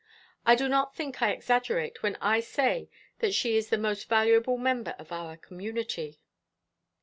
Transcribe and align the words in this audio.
I 0.47 0.55
do 0.55 0.67
not 0.67 0.95
think 0.95 1.21
I 1.21 1.29
exaggerate 1.29 2.01
when 2.01 2.15
I 2.19 2.39
say 2.39 2.89
that 3.19 3.35
she 3.35 3.55
is 3.55 3.69
the 3.69 3.77
most 3.77 4.09
valuable 4.09 4.57
member 4.57 4.95
of 4.97 5.11
our 5.11 5.37
community." 5.37 6.19